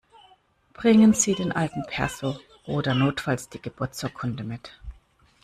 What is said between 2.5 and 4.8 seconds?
oder notfalls die Geburtsurkunde mit!